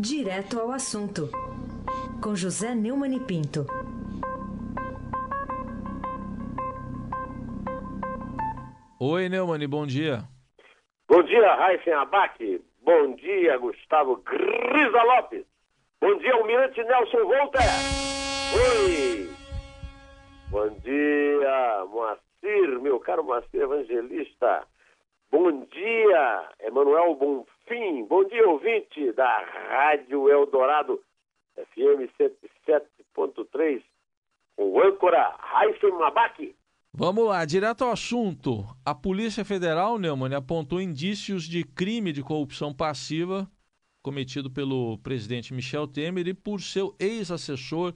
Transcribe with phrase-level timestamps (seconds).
[0.00, 1.28] Direto ao assunto,
[2.22, 3.66] com José Neumann e Pinto.
[9.00, 10.22] Oi, Neumann, bom dia.
[11.08, 12.62] Bom dia, Raíssen Abac.
[12.80, 15.44] Bom dia, Gustavo Grisa Lopes.
[16.00, 17.58] Bom dia, Almirante Nelson Volta.
[18.54, 19.28] Oi.
[20.48, 24.64] Bom dia, Moacir, meu caro Moacir Evangelista.
[25.32, 27.57] Bom dia, Emanuel Bonfim.
[28.08, 31.00] Bom dia, ouvinte da Rádio Eldorado,
[31.54, 33.82] FM 107.3,
[34.56, 36.56] com o âncora Raíssen Mabac.
[36.94, 38.64] Vamos lá, direto ao assunto.
[38.84, 43.46] A Polícia Federal, Neumann, apontou indícios de crime de corrupção passiva
[44.02, 47.92] cometido pelo presidente Michel Temer e por seu ex-assessor,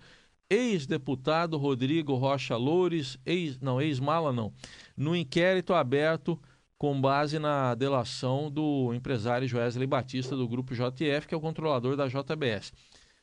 [0.50, 4.52] ex-deputado Rodrigo Rocha Loures, ex, não, ex-mala não,
[4.94, 6.38] no inquérito aberto
[6.82, 11.94] com base na delação do empresário Joesley Batista do grupo JF, que é o controlador
[11.94, 12.72] da JBS.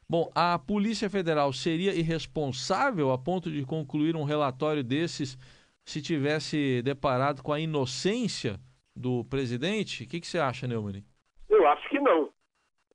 [0.10, 5.38] Bom, a Polícia Federal seria irresponsável a ponto de concluir um relatório desses
[5.84, 8.56] se tivesse deparado com a inocência
[8.96, 10.06] do presidente?
[10.06, 11.04] O que, que você acha, Neumann?
[11.50, 12.30] Eu acho que não.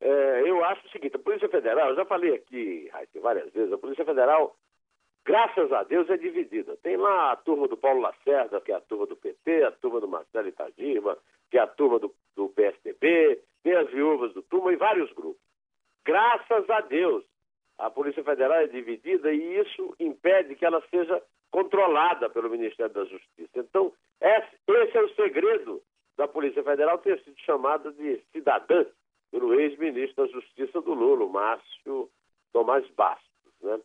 [0.01, 2.91] É, eu acho o seguinte, a Polícia Federal, eu já falei aqui
[3.21, 4.57] várias vezes, a Polícia Federal
[5.25, 6.77] graças a Deus, é dividida.
[6.83, 10.01] Tem lá a turma do Paulo Lacerda, que é a turma do PT, a turma
[10.01, 11.17] do Marcelo Itagima,
[11.51, 15.41] que é a turma do, do PSDB, tem as viúvas do turma e vários grupos.
[16.05, 17.25] Graças a Deus,
[17.79, 23.05] a Polícia Federal é dividida e isso impede que ela seja controlada pelo Ministério da
[23.05, 23.59] Justiça.
[23.59, 25.83] Então, esse é o segredo
[26.17, 28.85] da Polícia Federal ter sido chamada de cidadã
[29.31, 32.09] pelo ex-ministro da Justiça do Lula, Márcio
[32.53, 33.53] Tomás Bastos.
[33.63, 33.81] Né?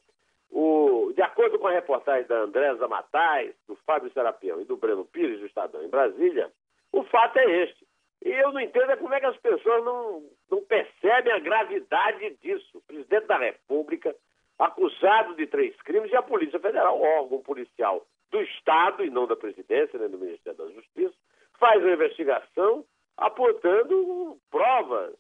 [0.52, 5.06] O, de acordo com a reportagem da Andrésa Matais, do Fábio Serapião e do Breno
[5.06, 6.52] Pires, do Estadão, em Brasília,
[6.92, 7.88] o fato é este.
[8.26, 12.38] E eu não entendo é como é que as pessoas não, não percebem a gravidade
[12.42, 12.80] disso.
[12.80, 14.16] O presidente da República,
[14.58, 19.36] acusado de três crimes, e a Polícia Federal, órgão policial do Estado e não da
[19.36, 21.16] presidência, nem do Ministério da Justiça,
[21.60, 22.84] faz uma investigação
[23.18, 25.16] apontando provas,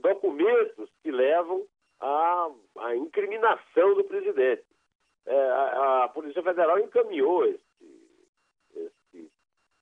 [0.00, 1.64] documentos que levam
[2.00, 4.64] a, a incriminação do presidente.
[5.26, 8.10] É, a, a, Polícia Federal encaminhou esse,
[8.74, 9.30] esse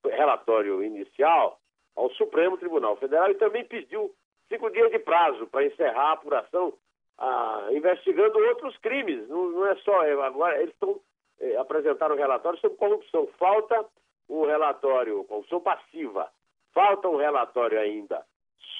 [0.04, 1.60] relatório inicial
[1.96, 4.12] ao Supremo Tribunal Federal e também pediu
[4.48, 6.72] cinco dias de prazo para encerrar a apuração,
[7.70, 9.28] investigando outros crimes.
[9.28, 10.02] Não, não é só.
[10.04, 11.00] É, agora, eles estão
[11.40, 13.28] é, apresentaram um relatório sobre corrupção.
[13.38, 13.84] Falta
[14.28, 16.28] um relatório, corrupção passiva.
[16.72, 18.24] Falta um relatório ainda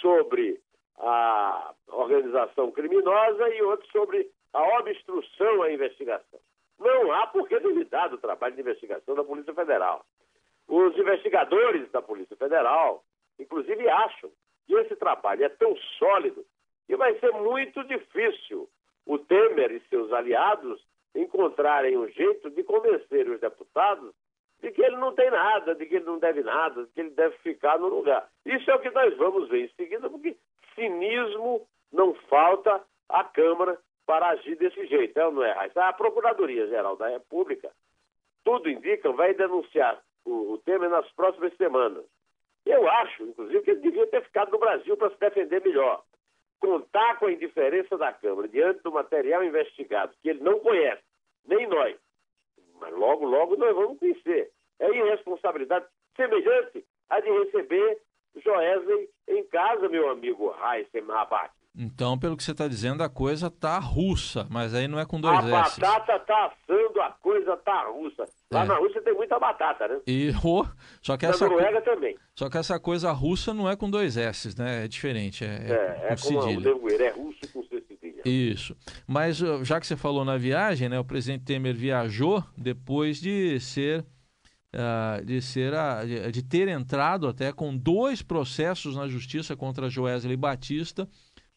[0.00, 0.60] sobre
[0.98, 6.41] a organização criminosa e outro sobre a obstrução à investigação.
[6.78, 10.04] Não há por que duvidar do trabalho de investigação da Polícia Federal.
[10.69, 13.03] Os investigadores da Polícia Federal,
[13.38, 14.31] inclusive, acham
[14.66, 16.44] que esse trabalho é tão sólido
[16.87, 18.69] que vai ser muito difícil
[19.06, 20.81] o Temer e seus aliados
[21.14, 24.14] encontrarem um jeito de convencer os deputados
[24.60, 27.10] de que ele não tem nada, de que ele não deve nada, de que ele
[27.10, 28.28] deve ficar no lugar.
[28.44, 30.37] Isso é o que nós vamos ver em seguida, porque
[30.78, 37.08] cinismo não falta à Câmara para agir desse jeito, é não é, A Procuradoria-Geral da
[37.08, 37.70] República,
[38.44, 42.04] tudo indica, vai denunciar o, o Temer nas próximas semanas.
[42.64, 46.02] Eu acho, inclusive, que ele devia ter ficado no Brasil para se defender melhor.
[46.60, 51.02] Contar com a indiferença da Câmara diante do material investigado, que ele não conhece,
[51.46, 51.96] nem nós,
[52.80, 54.50] mas logo, logo nós vamos conhecer.
[54.78, 58.00] É irresponsabilidade semelhante a de receber
[58.41, 61.50] Joesley em casa, meu amigo Raíssen Mabat.
[61.81, 65.21] Então, pelo que você está dizendo, a coisa tá russa, mas aí não é com
[65.21, 65.81] dois A S.
[65.81, 68.25] batata tá assando, a coisa tá russa.
[68.50, 68.66] Lá é.
[68.66, 70.00] na Rússia tem muita batata, né?
[70.04, 70.65] E, oh,
[71.00, 72.16] só que na essa Noruega também.
[72.34, 74.87] Só que essa coisa russa não é com dois S, né?
[74.87, 76.70] É diferente, é, é, é, é com cedilha.
[77.05, 78.22] é russo com cedilha.
[78.25, 78.76] Isso.
[79.06, 80.99] Mas já que você falou na viagem, né?
[80.99, 84.05] O presidente Temer viajou depois de ser
[84.74, 90.37] uh, de, ser a, de ter entrado até com dois processos na justiça contra Joesley
[90.37, 91.08] Batista,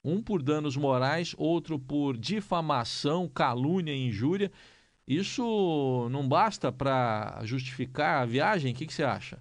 [0.03, 4.51] um por danos morais, outro por difamação, calúnia e injúria.
[5.07, 8.71] Isso não basta para justificar a viagem?
[8.71, 9.37] O que, que, você acha?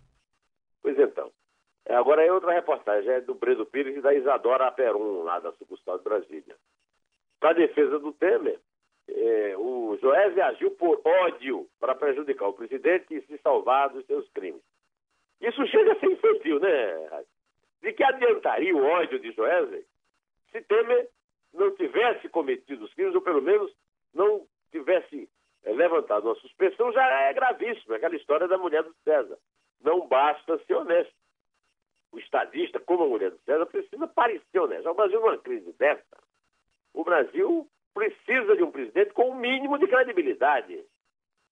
[0.82, 1.30] Pois então.
[1.86, 5.52] É, agora é outra reportagem, é do Bredo Pires e da Isadora Aperum, lá da
[5.52, 6.56] sucursal de Brasília.
[7.38, 8.60] Para defesa do Temer,
[9.14, 14.28] é, o Joesley agiu por ódio para prejudicar o presidente e se salvar dos seus
[14.30, 14.62] crimes.
[15.40, 17.24] Isso chega a ser infantil, né?
[17.82, 19.84] De que adiantaria o ódio de Joesley
[20.52, 21.08] se Temer
[21.52, 23.72] não tivesse cometido os crimes, ou pelo menos
[24.14, 25.28] não tivesse
[25.64, 27.94] é, levantado uma suspensão, já é gravíssimo.
[27.94, 29.38] É aquela história da mulher do César.
[29.80, 31.14] Não basta ser honesto.
[32.12, 34.88] O estadista, como a mulher do César, precisa parecer honesto.
[34.88, 36.04] O Brasil numa crise dessa,
[36.92, 37.68] O Brasil
[38.00, 40.82] precisa de um presidente com o um mínimo de credibilidade.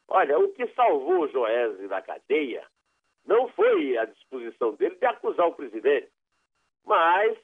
[0.08, 2.66] Olha, o que salvou o Joesley da cadeia
[3.26, 6.08] não foi a disposição dele de acusar o presidente,
[6.86, 7.36] mas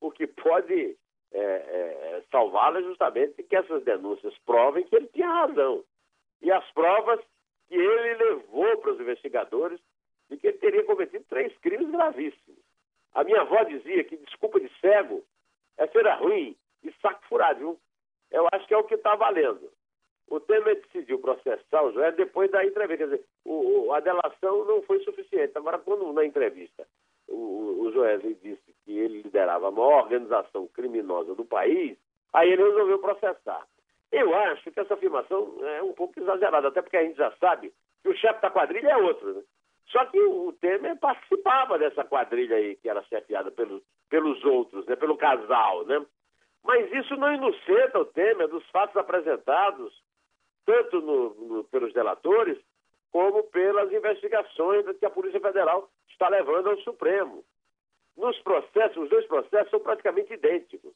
[0.00, 0.96] o que pode
[1.32, 5.82] é, é, salvá-lo é justamente que essas denúncias provem que ele tinha razão.
[6.40, 7.18] E as provas
[7.66, 9.80] que ele levou para os investigadores
[10.28, 12.60] de que ele teria cometido três crimes gravíssimos.
[13.12, 15.24] A minha avó dizia que desculpa de cego
[15.76, 17.80] é feira ruim e saco furado, viu?
[18.30, 19.70] Eu acho que é o que está valendo.
[20.28, 22.98] O Temer decidiu processar o Joé depois da entrevista.
[22.98, 25.56] Quer dizer, o, o, a delação não foi suficiente.
[25.56, 26.86] Agora, quando na entrevista
[27.28, 31.98] o, o disse que ele liderava a maior organização criminosa do país,
[32.32, 33.66] aí ele resolveu processar.
[34.12, 37.72] Eu acho que essa afirmação é um pouco exagerada, até porque a gente já sabe
[38.02, 39.34] que o chefe da quadrilha é outro.
[39.34, 39.42] Né?
[39.86, 44.96] Só que o Temer participava dessa quadrilha aí, que era chefiada pelos, pelos outros, né?
[44.96, 46.04] pelo casal, né?
[46.62, 49.92] Mas isso não inocenta o Temer dos fatos apresentados,
[50.66, 52.58] tanto no, no, pelos delatores,
[53.10, 57.44] como pelas investigações que a Polícia Federal está levando ao Supremo.
[58.16, 60.92] Nos processos, os dois processos são praticamente idênticos.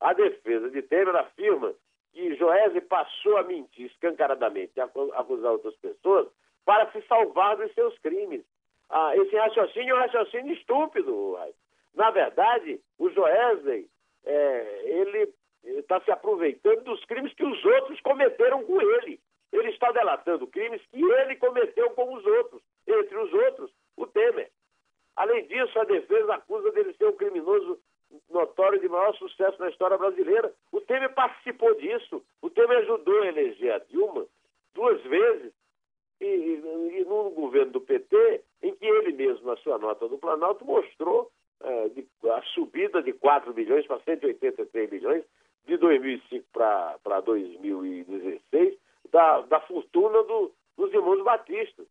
[0.00, 1.74] A defesa de Temer afirma
[2.12, 6.28] que Joese passou a mentir escancaradamente, a acusar outras pessoas,
[6.64, 8.44] para se salvar dos seus crimes.
[8.88, 11.38] Ah, esse raciocínio é um raciocínio estúpido.
[11.94, 13.88] Na verdade, o Joesley,
[14.28, 15.32] é, ele
[15.78, 19.18] está se aproveitando dos crimes que os outros cometeram com ele.
[19.50, 24.50] Ele está delatando crimes que ele cometeu com os outros, entre os outros, o Temer.
[25.16, 27.80] Além disso, a defesa acusa dele ser um criminoso
[28.30, 30.52] notório de maior sucesso na história brasileira.
[30.70, 32.22] O Temer participou disso.
[32.42, 34.26] O Temer ajudou a eleger a Dilma
[34.74, 35.52] duas vezes
[36.20, 40.18] e, e, e no governo do PT, em que ele mesmo, na sua nota do
[40.18, 41.30] Planalto, mostrou
[41.62, 45.24] é, de, a subida de 4 bilhões para 183 bilhões
[45.66, 48.78] de 2005 para 2016
[49.10, 51.86] da, da fortuna do, dos irmãos Batistas.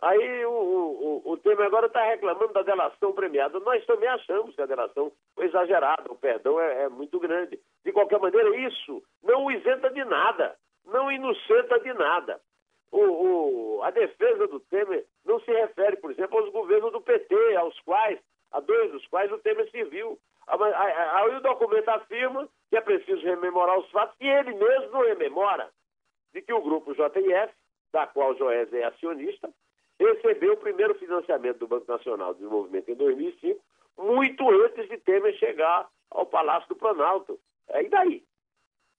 [0.00, 3.58] Aí o, o, o Temer agora está reclamando da delação premiada.
[3.60, 7.58] Nós também achamos que a delação foi exagerada, o perdão é, é muito grande.
[7.84, 10.56] De qualquer maneira, isso não o isenta de nada,
[10.86, 12.40] não inocenta de nada
[12.90, 17.56] o, o, a defesa do Temer não se refere, por exemplo, aos governos do PT,
[17.56, 18.18] aos quais,
[18.52, 20.18] a dois dos quais o Temer serviu.
[20.46, 25.70] Aí o documento afirma que é preciso rememorar os fatos, e ele mesmo não rememora,
[26.32, 27.52] de que o grupo JIF,
[27.92, 29.50] da qual Joés é acionista,
[29.98, 33.60] recebeu o primeiro financiamento do Banco Nacional de Desenvolvimento em 2005,
[33.98, 37.38] muito antes de Temer chegar ao Palácio do Planalto.
[37.68, 38.22] É, e daí?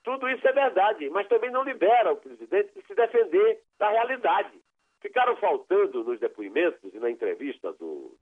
[0.04, 4.60] Tudo isso é verdade, mas também não libera o presidente de se defender da realidade.
[5.02, 8.18] Ficaram faltando nos depoimentos e na entrevista do,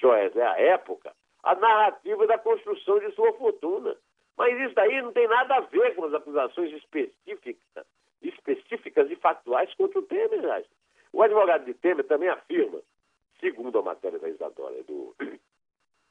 [0.00, 1.12] do Joés à época
[1.42, 3.96] a narrativa da construção de sua fortuna.
[4.36, 7.86] Mas isso daí não tem nada a ver com as acusações específicas,
[8.22, 10.40] específicas e factuais contra o Temer.
[10.42, 10.62] Já.
[11.12, 12.80] O advogado de Temer também afirma,
[13.38, 15.14] segundo a matéria da Isadora e do,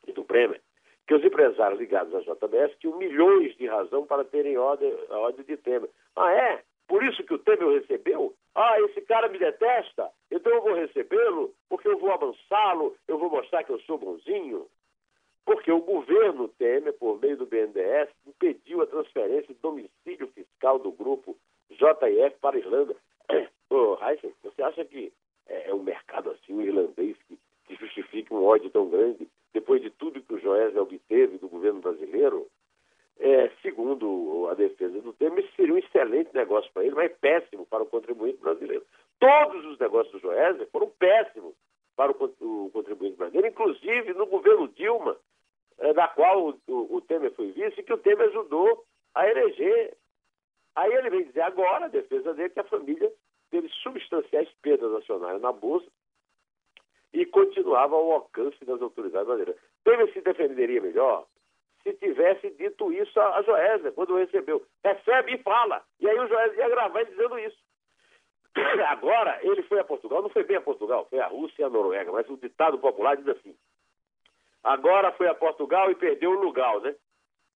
[0.07, 0.61] e do Bremer,
[1.07, 5.57] que os empresários ligados à JBS tinham milhões de razão para terem ódio, ódio de
[5.57, 5.89] Temer.
[6.15, 6.63] Ah, é?
[6.89, 8.33] Por isso que o Temer recebeu?
[8.53, 13.29] Ah, esse cara me detesta, então eu vou recebê-lo, porque eu vou amansá-lo, eu vou
[13.29, 14.67] mostrar que eu sou bonzinho.
[15.45, 20.91] Porque o governo Temer, por meio do BNDES, impediu a transferência de domicílio fiscal do
[20.91, 21.37] grupo
[21.69, 22.95] JF para a Irlanda.
[23.69, 25.13] Ô, oh, Heisen, você acha que
[25.47, 29.29] é, é um mercado assim, um irlandês, que, que justifique um ódio tão grande?
[29.53, 32.47] depois de tudo que o Joesley obteve do governo brasileiro,
[33.19, 37.65] é, segundo a defesa do Temer, isso seria um excelente negócio para ele, mas péssimo
[37.65, 38.85] para o contribuinte brasileiro.
[39.19, 41.53] Todos os negócios do Joesley foram péssimos
[41.95, 45.17] para o, o contribuinte brasileiro, inclusive no governo Dilma,
[45.79, 49.97] é, da qual o, o, Temer foi vice, e que o Temer ajudou a eleger.
[50.75, 53.11] Aí ele vem dizer agora, a defesa dele, que a família
[53.51, 55.89] teve substanciais perdas nacionais na Bolsa
[57.11, 58.63] e continuava ao alcance
[59.29, 59.61] brasileiras.
[59.83, 61.25] Temer se defenderia melhor
[61.83, 64.65] se tivesse dito isso a, Joésia, quando recebeu.
[64.83, 65.81] Recebe e fala.
[65.99, 67.57] E aí o Joésia ia gravar dizendo isso.
[68.87, 71.69] Agora, ele foi a Portugal, não foi bem a Portugal, foi a Rússia e a
[71.69, 73.55] Noruega, mas o ditado popular diz assim:
[74.63, 76.95] agora foi a Portugal e perdeu o lugar, né?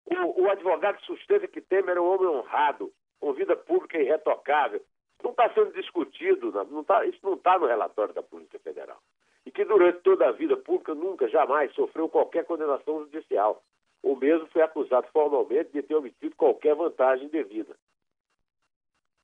[0.06, 4.82] O, o advogado sustenta que Temer é um homem honrado, com vida pública irretocável.
[5.24, 9.00] Não está sendo discutido, não tá, isso não está no relatório da Polícia Federal
[9.46, 13.62] e que durante toda a vida pública nunca, jamais sofreu qualquer condenação judicial,
[14.02, 17.76] ou mesmo foi acusado formalmente de ter obtido qualquer vantagem devida.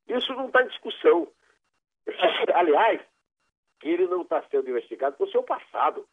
[0.07, 1.27] Isso não está em discussão.
[2.53, 3.01] Aliás,
[3.83, 6.07] ele não está sendo investigado por seu passado.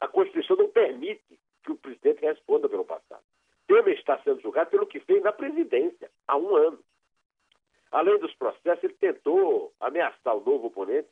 [0.00, 3.22] A Constituição não permite que o presidente responda pelo passado.
[3.66, 6.78] Temer está sendo julgado pelo que fez na presidência, há um ano.
[7.92, 11.08] Além dos processos, ele tentou ameaçar o novo oponente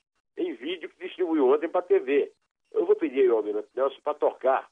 [0.55, 2.33] vídeo que distribuiu ontem para a TV.
[2.73, 4.71] Eu vou pedir ao Almirante Nelson para tocar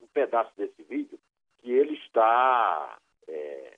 [0.00, 1.18] um pedaço desse vídeo
[1.58, 3.76] que ele está é,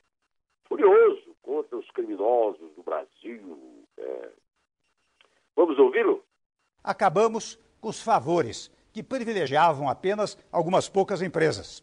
[0.64, 3.84] furioso contra os criminosos do Brasil.
[3.98, 4.30] É.
[5.54, 6.24] Vamos ouvi-lo?
[6.82, 11.82] Acabamos com os favores que privilegiavam apenas algumas poucas empresas.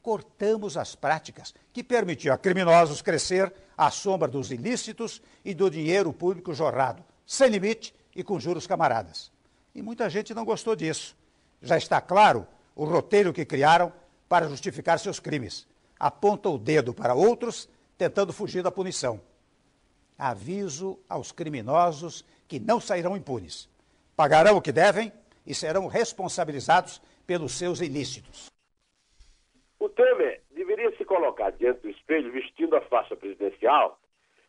[0.00, 6.12] Cortamos as práticas que permitiam a criminosos crescer à sombra dos ilícitos e do dinheiro
[6.12, 9.32] público jorrado, sem limite e com juros camaradas.
[9.74, 11.16] E muita gente não gostou disso.
[11.60, 13.92] Já está claro o roteiro que criaram
[14.28, 15.66] para justificar seus crimes.
[15.98, 19.20] Aponta o dedo para outros, tentando fugir da punição.
[20.18, 23.68] Aviso aos criminosos que não sairão impunes.
[24.16, 25.12] Pagarão o que devem
[25.46, 28.50] e serão responsabilizados pelos seus ilícitos.
[29.78, 33.98] O Temer deveria se colocar diante do espelho vestindo a faixa presidencial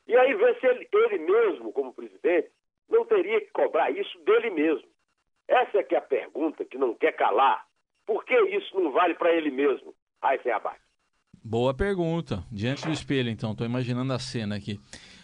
[0.07, 2.51] e aí ver se ele, ele mesmo, como presidente,
[2.93, 4.87] não teria que cobrar isso dele mesmo.
[5.47, 7.65] Essa é que é a pergunta que não quer calar.
[8.05, 9.93] Por que isso não vale para ele mesmo?
[10.21, 10.81] Abate.
[11.43, 12.43] Boa pergunta.
[12.49, 13.51] Diante do espelho, então.
[13.51, 14.79] Estou imaginando a cena aqui.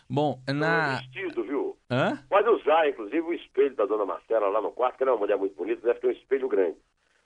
[0.10, 0.98] Bom, na...
[0.98, 1.78] vestido, viu?
[1.90, 2.18] Hã?
[2.28, 5.22] Pode usar, inclusive, o espelho da dona Marcela lá no quarto, que ela é uma
[5.22, 6.78] mulher muito bonita, deve ter um espelho grande.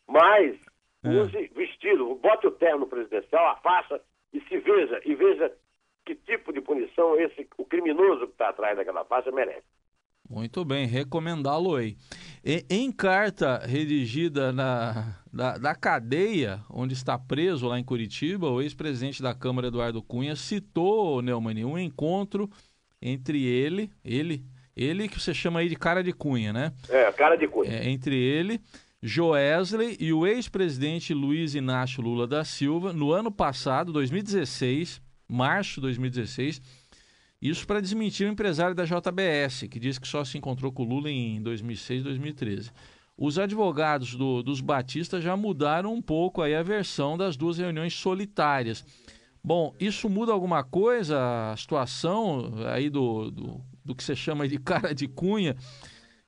[0.07, 0.59] Mas,
[1.03, 1.09] é.
[1.09, 3.99] use vestido, bote o terno presidencial, a faixa
[4.31, 5.51] e se veja, e veja
[6.05, 9.65] que tipo de punição esse, o criminoso que está atrás daquela faixa merece.
[10.29, 11.97] Muito bem, recomendá-lo aí.
[12.69, 19.21] Em carta redigida na, da, da cadeia onde está preso lá em Curitiba, o ex-presidente
[19.21, 22.49] da Câmara, Eduardo Cunha, citou, Neumann, um encontro
[23.01, 26.71] entre ele, ele, ele que você chama aí de cara de Cunha, né?
[26.87, 27.71] É, cara de Cunha.
[27.71, 28.61] É, entre ele,
[29.01, 35.81] Joesley e o ex-presidente Luiz Inácio Lula da Silva, no ano passado, 2016, março de
[35.81, 36.61] 2016,
[37.43, 40.85] isso para desmentir o empresário da JBS, que diz que só se encontrou com o
[40.85, 42.71] Lula em 2006 e 2013.
[43.17, 47.93] Os advogados do, dos batistas já mudaram um pouco aí a versão das duas reuniões
[47.95, 48.85] solitárias.
[49.43, 54.57] Bom, isso muda alguma coisa a situação aí do, do, do que você chama de
[54.57, 55.53] cara de cunha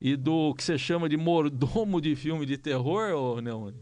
[0.02, 3.74] e do que você chama de mordomo de filme de terror, ou não?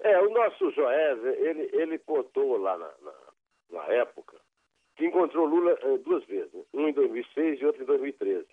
[0.00, 4.33] É, o nosso Joés, ele, ele contou lá na, na, na época
[4.96, 6.62] que encontrou Lula eh, duas vezes, né?
[6.72, 8.46] um em 2006 e outro em 2013.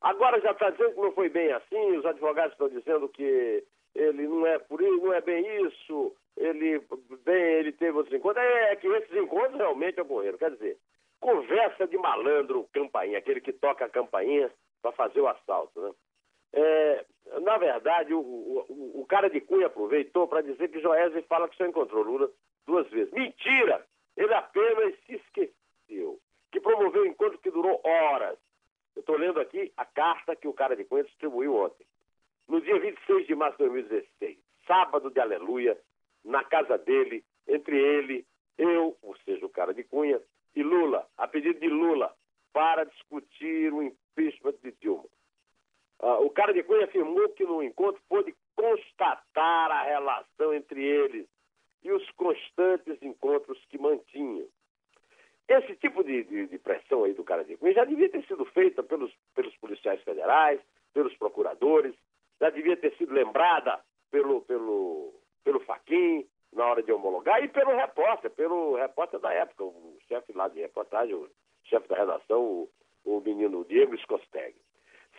[0.00, 4.26] Agora já está dizendo que não foi bem assim, os advogados estão dizendo que ele
[4.26, 6.80] não é por isso, não é bem isso, ele
[7.24, 8.42] bem, ele teve outros encontros.
[8.42, 10.38] É, é que esses encontros realmente ocorreram.
[10.38, 10.78] Quer dizer,
[11.20, 14.50] conversa de malandro, campainha, aquele que toca a campainha
[14.80, 15.92] para fazer o assalto, né?
[16.52, 17.04] É,
[17.42, 21.56] na verdade, o, o, o, cara de Cunha aproveitou para dizer que Joésia fala que
[21.56, 22.28] só encontrou Lula
[22.66, 23.12] duas vezes.
[23.12, 23.86] Mentira!
[24.16, 25.59] Ele apenas se esqueceu.
[26.50, 28.38] Que promoveu um encontro que durou horas.
[28.94, 31.86] Eu estou lendo aqui a carta que o cara de Cunha distribuiu ontem.
[32.48, 35.78] No dia 26 de março de 2016, sábado de aleluia,
[36.24, 38.26] na casa dele, entre ele,
[38.58, 40.20] eu, ou seja, o cara de Cunha,
[40.54, 42.14] e Lula, a pedido de Lula,
[42.52, 45.04] para discutir o impeachment de Dilma.
[46.00, 51.26] Uh, o cara de Cunha afirmou que no encontro pôde constatar a relação entre eles
[51.82, 54.48] e os constantes encontros que mantinham.
[55.50, 58.44] Esse tipo de, de, de, pressão aí do cara de Cunha já devia ter sido
[58.44, 60.60] feita pelos, pelos policiais federais,
[60.94, 61.92] pelos procuradores,
[62.40, 63.80] já devia ter sido lembrada
[64.12, 69.64] pelo, pelo, pelo Faquin na hora de homologar e pelo repórter, pelo repórter da época,
[69.64, 71.28] o chefe lá de reportagem, o
[71.64, 72.70] chefe da redação, o,
[73.04, 74.54] o menino Diego Scosteg.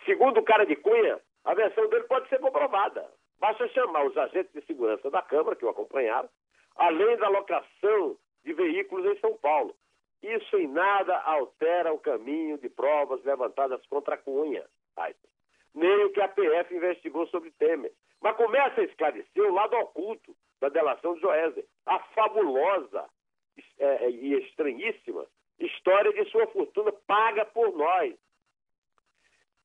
[0.06, 3.06] Segundo o cara de Cunha, a versão dele pode ser comprovada.
[3.38, 6.30] Basta chamar os agentes de segurança da Câmara, que o acompanharam,
[6.74, 9.76] além da locação de veículos em São Paulo.
[10.22, 14.64] Isso em nada altera o caminho de provas levantadas contra Cunha,
[15.74, 17.92] nem o que a PF investigou sobre Temer.
[18.20, 23.08] Mas começa a esclarecer o lado oculto da delação de Joézer, a fabulosa
[23.78, 25.26] é, e estranhíssima
[25.58, 28.14] história de sua fortuna paga por nós.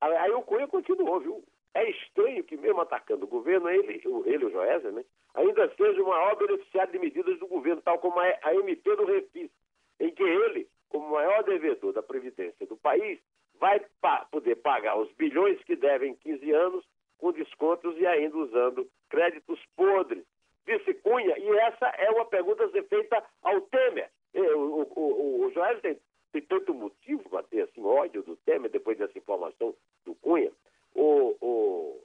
[0.02, 1.44] Aí o Cunha continuou, viu?
[1.74, 6.08] É estranho que, mesmo atacando o governo, ele, ele o Joézer, né, ainda seja o
[6.08, 9.52] maior beneficiário de medidas do governo, tal como a MP do Refis,
[10.00, 13.20] em que ele, como maior devedor da Previdência do país,
[13.60, 16.86] vai pa poder pagar os bilhões que devem em 15 anos
[17.18, 20.24] com descontos e ainda usando créditos podres.
[20.66, 24.10] Disse Cunha, e essa é uma pergunta a ser feita ao Temer.
[24.34, 25.98] O, o, o, o Joel tem,
[26.32, 29.74] tem tanto motivo para ter assim, ódio do Temer depois dessa informação
[30.06, 30.52] do Cunha.
[30.94, 32.04] O, o,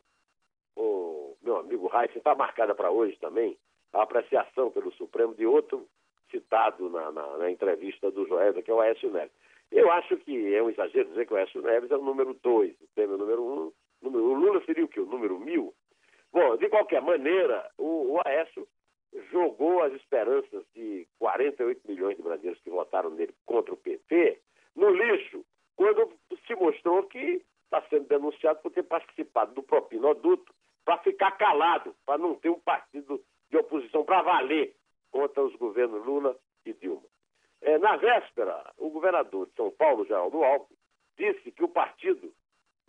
[0.77, 3.59] o meu amigo Reis está marcada para hoje também
[3.93, 5.87] a apreciação pelo Supremo de outro
[6.33, 9.33] citado na, na, na entrevista do Joel, que é o Aécio Neves.
[9.71, 12.75] Eu acho que é um exagero dizer que o Aécio Neves é o número dois,
[12.81, 13.73] o Temer o número um,
[14.03, 14.99] número, o Lula seria o quê?
[14.99, 15.73] O número mil?
[16.33, 18.67] Bom, de qualquer maneira, o, o Aécio
[19.31, 24.41] jogou as esperanças de 48 milhões de brasileiros que votaram nele contra o PT
[24.75, 25.45] no lixo,
[25.77, 26.13] quando
[26.47, 30.53] se mostrou que está sendo denunciado por ter participado do propinoduto
[30.85, 34.75] para ficar calado, para não ter um partido de oposição para valer
[35.13, 37.07] contra os governos Lula e Dilma.
[37.61, 40.77] É, na véspera, o governador de São Paulo, Geraldo Alckmin,
[41.17, 42.33] disse que o partido,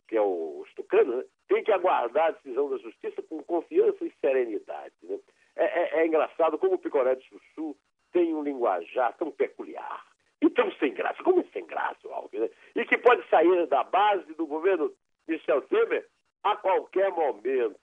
[0.08, 4.14] que é o Estucano, né, tem que aguardar a decisão da justiça com confiança e
[4.20, 4.96] serenidade.
[5.04, 5.20] Né?
[5.56, 7.76] É, é, é, engraçado como o picoré de Chuchu
[8.12, 10.04] tem um linguajar tão peculiar
[10.42, 11.22] e tão sem graça.
[11.22, 12.42] Como é sem graça o Alckmin?
[12.42, 12.50] Né?
[12.76, 14.92] E que pode sair da base do governo
[15.28, 16.08] Michel Temer
[16.42, 17.80] a qualquer momento.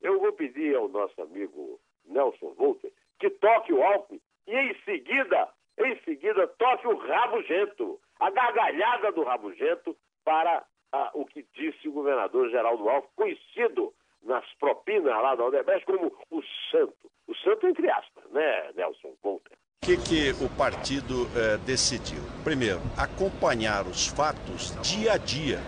[0.00, 5.48] Eu vou pedir ao nosso amigo Nelson Volter que toque o Alckmin e em seguida,
[5.78, 11.92] em seguida, toque o rabugento, a gargalhada do rabugento para ah, o que disse o
[11.92, 17.12] governador Geraldo Alckmin, conhecido nas propinas lá da Odebrecht como o santo.
[17.28, 19.56] O santo entre aspas, né, Nelson Volter?
[19.82, 22.22] O que, que o partido eh, decidiu?
[22.42, 25.60] Primeiro, acompanhar os fatos dia a dia.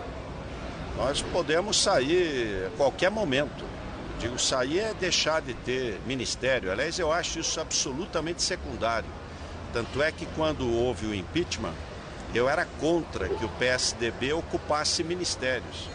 [0.97, 3.74] Nós podemos sair a qualquer momento.
[4.19, 6.71] Digo, sair é deixar de ter ministério.
[6.71, 9.09] Aliás, eu acho isso absolutamente secundário.
[9.73, 11.75] Tanto é que quando houve o impeachment,
[12.33, 15.89] eu era contra que o PSDB ocupasse ministérios.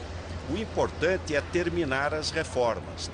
[0.53, 3.11] O importante é terminar as reformas.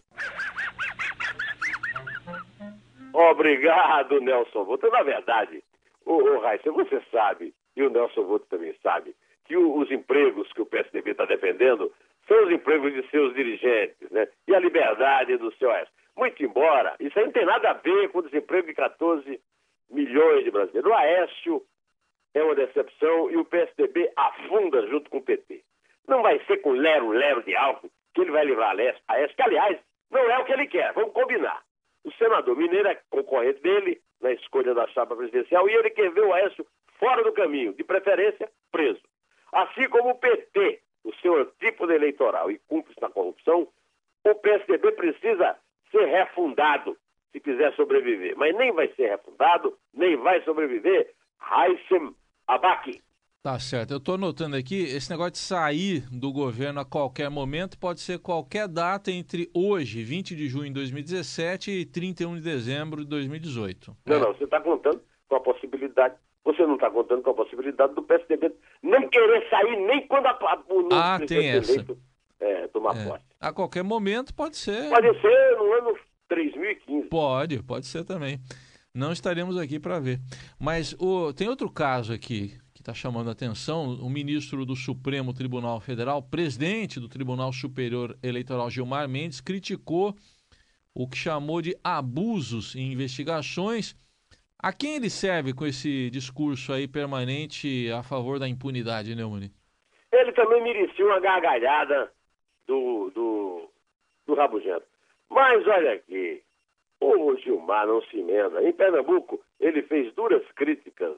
[3.12, 4.90] Obrigado, Nelson Voto.
[4.90, 5.62] Na verdade,
[6.04, 10.52] o, o Raíssa, você sabe, e o Nelson Voto também sabe, que o, os empregos
[10.52, 11.92] que o PSDB está defendendo
[12.26, 14.28] são os empregos de seus dirigentes, né?
[14.48, 15.92] E a liberdade do seu Oeste.
[16.16, 19.40] Muito embora, isso aí não tem nada a ver com o desemprego de 14
[19.90, 20.90] milhões de brasileiros.
[20.90, 21.62] O Aécio
[22.34, 25.62] é uma decepção e o PSDB afunda junto com o PT.
[26.08, 29.78] Não vai ser com lero-lero de álcool que ele vai livrar a Aécio, que, aliás,
[30.10, 31.62] não é o que ele quer, vamos combinar.
[32.04, 36.24] O senador Mineiro é concorrente dele na escolha da chapa presidencial e ele quer ver
[36.24, 36.66] o Aécio
[36.98, 39.02] fora do caminho, de preferência preso.
[39.52, 43.68] Assim como o PT o seu antípoda eleitoral e cúmplice na corrupção,
[44.24, 45.56] o PSDB precisa
[45.92, 46.96] ser refundado
[47.30, 48.36] se quiser sobreviver.
[48.36, 52.12] Mas nem vai ser refundado, nem vai sobreviver Haitham
[52.48, 53.00] Abaki.
[53.40, 53.92] Tá certo.
[53.92, 58.18] Eu estou anotando aqui, esse negócio de sair do governo a qualquer momento pode ser
[58.18, 63.96] qualquer data entre hoje, 20 de junho de 2017, e 31 de dezembro de 2018.
[64.04, 64.18] Não, é.
[64.18, 66.16] não, você está contando com a possibilidade
[66.46, 70.30] você não está contando com a possibilidade do PSDB não querer sair nem quando a,
[70.30, 71.72] a, o ah, tem essa.
[71.72, 71.98] eleito
[72.38, 73.04] é, tomar é.
[73.04, 73.24] posse.
[73.40, 74.88] A qualquer momento pode ser.
[74.88, 77.08] Pode ser no ano 3015.
[77.08, 78.38] Pode, pode ser também.
[78.94, 80.20] Não estaremos aqui para ver.
[80.58, 83.94] Mas o, tem outro caso aqui que está chamando a atenção.
[83.94, 90.14] O ministro do Supremo Tribunal Federal, presidente do Tribunal Superior Eleitoral, Gilmar Mendes, criticou
[90.94, 93.96] o que chamou de abusos em investigações
[94.66, 99.48] a quem ele serve com esse discurso aí permanente a favor da impunidade, Neumann?
[100.10, 102.10] Ele também merecia uma gargalhada
[102.66, 103.70] do, do,
[104.26, 104.84] do Rabugento.
[105.30, 106.42] Mas olha aqui,
[107.00, 108.60] o Gilmar não se emenda.
[108.60, 111.16] Em Pernambuco, ele fez duras críticas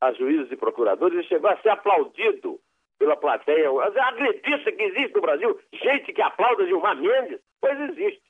[0.00, 2.58] a juízes e procuradores e chegou a ser aplaudido
[2.98, 3.70] pela plateia.
[3.70, 8.22] A agrediça que existe no Brasil, gente que aplauda Gilmar Mendes, pois existe.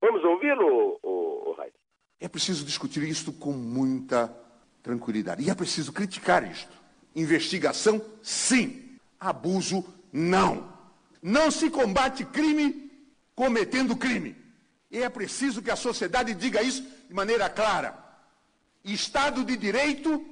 [0.00, 1.54] Vamos ouvi-lo, o, o, o
[2.20, 4.28] é preciso discutir isso com muita
[4.82, 5.42] tranquilidade.
[5.42, 6.72] E é preciso criticar isto.
[7.16, 8.98] Investigação, sim.
[9.18, 10.70] Abuso, não.
[11.22, 12.90] Não se combate crime
[13.34, 14.36] cometendo crime.
[14.90, 17.96] E é preciso que a sociedade diga isso de maneira clara.
[18.84, 20.24] Estado de direito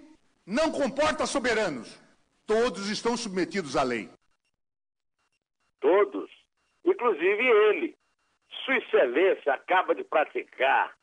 [0.44, 1.98] não comporta soberanos.
[2.46, 4.10] Todos estão submetidos à lei.
[5.80, 6.30] Todos,
[6.84, 7.96] inclusive ele.
[8.64, 10.97] Sua Excelência acaba de praticar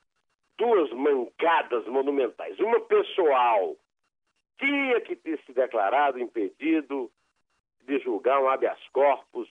[0.57, 2.59] duas mancadas monumentais.
[2.59, 3.75] Uma pessoal
[4.57, 7.11] tinha que ter se declarado impedido
[7.81, 9.49] de julgar um habeas corpus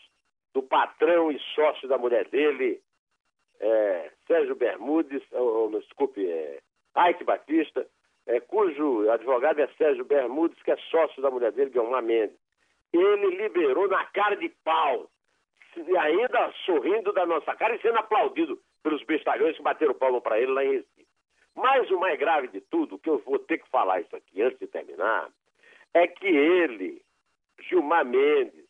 [0.52, 2.80] do patrão e sócio da mulher dele,
[3.60, 6.60] é, Sérgio Bermudes, ou, ou desculpe, é,
[7.10, 7.86] Ike Batista,
[8.26, 12.38] é, cujo advogado é Sérgio Bermudes, que é sócio da mulher dele, Guilherme Mendes.
[12.92, 15.10] Ele liberou na cara de pau,
[15.98, 20.52] ainda sorrindo da nossa cara e sendo aplaudido pelos bestalhões que bateram palma para ele
[20.52, 20.93] lá em Recife.
[21.54, 24.58] Mas o mais grave de tudo, que eu vou ter que falar isso aqui antes
[24.58, 25.30] de terminar,
[25.92, 27.00] é que ele,
[27.60, 28.64] Gilmar Mendes,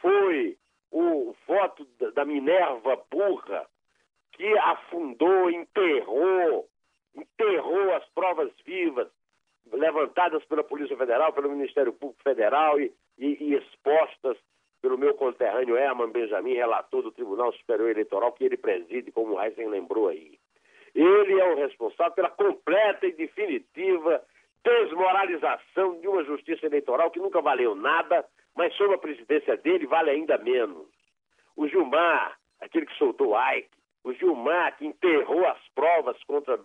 [0.00, 0.56] foi
[0.90, 3.66] o voto da Minerva burra
[4.32, 6.66] que afundou, enterrou,
[7.14, 9.08] enterrou as provas vivas,
[9.70, 14.36] leva levantadas pela Polícia Federal, pelo Ministério Público Federal e, e, e expostas
[14.80, 19.42] pelo meu conterrâneo Herman Benjamin, relator do Tribunal Superior Eleitoral, que ele preside, como o
[19.42, 20.39] Heisen lembrou aí.
[20.94, 24.22] Ele é o responsável pela completa e definitiva
[24.62, 28.24] desmoralização de uma justiça eleitoral que nunca valeu nada,
[28.54, 30.86] mas sob a presidência dele vale ainda menos.
[31.56, 33.70] O Gilmar, aquele que soltou o Ike,
[34.04, 36.58] o Gilmar que enterrou as provas contra,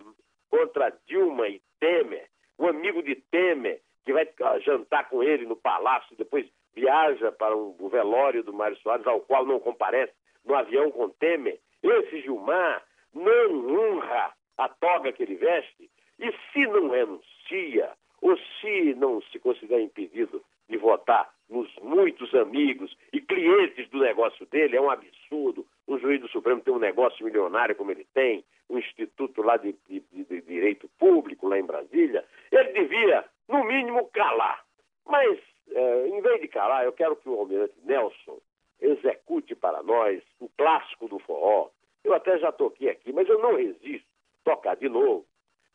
[0.50, 4.28] contra Dilma e Temer, o amigo de Temer, que vai
[4.60, 9.46] jantar com ele no palácio, depois viaja para o velório do Mário Soares, ao qual
[9.46, 10.12] não comparece
[10.44, 11.58] no avião com Temer.
[11.82, 12.82] Esse Gilmar
[13.16, 19.38] não honra a toga que ele veste e se não renuncia ou se não se
[19.38, 25.66] considera impedido de votar nos muitos amigos e clientes do negócio dele, é um absurdo
[25.88, 29.74] um juiz do Supremo ter um negócio milionário como ele tem, um instituto lá de,
[29.88, 34.64] de, de direito público lá em Brasília, ele devia, no mínimo, calar.
[35.06, 35.38] Mas,
[35.70, 38.38] é, em vez de calar, eu quero que o almirante Nelson
[38.80, 41.70] execute para nós o clássico do forró.
[42.06, 44.06] Eu até já toquei aqui, mas eu não resisto
[44.44, 45.26] tocar de novo,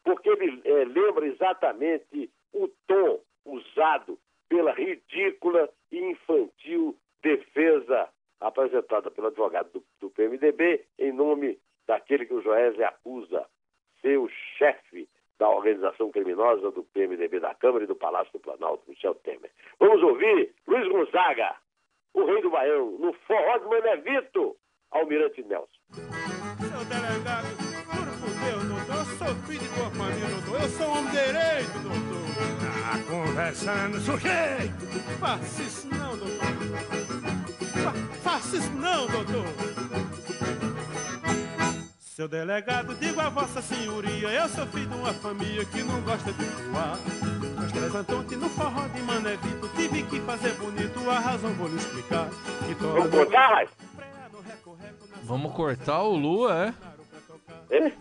[0.02, 4.18] porque ele é, lembra exatamente o tom usado
[4.48, 8.08] pela ridícula e infantil defesa
[8.40, 13.46] apresentada pelo advogado do, do PMDB em nome daquele que o Joésley acusa
[14.02, 18.90] ser o chefe da organização criminosa do PMDB da Câmara e do Palácio do Planalto,
[18.90, 19.52] Michel Temer.
[19.80, 21.58] Vamos ouvir Luiz Gonzaga,
[22.14, 24.56] o rei do Baião, no forró de Mané Vito,
[24.92, 25.81] Almirante Nelson.
[26.92, 27.48] Seu delegado,
[27.94, 31.80] juro por Deus, doutor, eu sou filho de boa família, doutor, eu sou homem direito,
[31.80, 32.22] doutor.
[32.82, 35.02] Tá conversando, sujeito!
[35.18, 36.48] Faça isso não, doutor.
[37.82, 39.46] Fa faça isso não, doutor.
[41.98, 46.34] Seu delegado, digo a vossa senhoria, eu sou filho de uma família que não gosta
[46.34, 46.98] de voar.
[47.56, 51.70] Nós três Antonte no forró de Mané Vito, tive que fazer bonito, a razão vou
[51.70, 52.28] lhe explicar.
[52.68, 53.66] Que Vamos cortar,
[55.24, 56.74] Vamos cortar o Lua,
[57.70, 57.78] é?
[57.78, 57.92] É?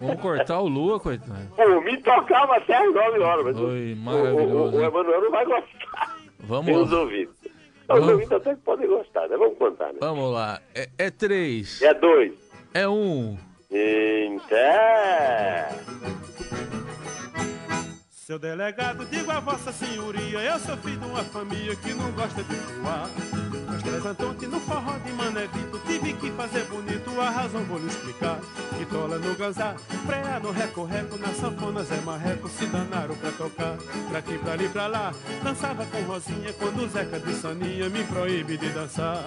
[0.00, 1.48] Vamos cortar o Lua, coitado.
[1.54, 4.76] Por mim tocava até às 9 horas, mas Oi, o, o, maravilhoso.
[4.76, 4.86] o hein?
[4.86, 6.16] Emanuel não vai gostar.
[6.40, 7.34] Vamos Tem os ouvidos.
[7.44, 8.08] Os Vamos.
[8.08, 9.36] ouvidos até que podem gostar, né?
[9.36, 9.98] Vamos contar, né?
[10.00, 10.60] Vamos lá.
[10.74, 11.80] É, é três.
[11.82, 12.32] É dois.
[12.72, 13.38] É um.
[13.70, 15.68] Inter.
[18.10, 22.42] Seu delegado, digo a vossa senhoria, eu sou filho de uma família que não gosta
[22.42, 23.10] de voar.
[24.14, 28.38] Antonte no forró de Mané Vito, tive que fazer bonito, a razão vou lhe explicar.
[28.76, 33.76] Que tola no ganzar, freia no reco-reco, na sanfona Zé Marreco, se danaram pra tocar.
[34.08, 38.56] Pra aqui, pra ali, pra lá, dançava com Rosinha, quando Zeca de Saninha me proíbe
[38.56, 39.24] de dançar.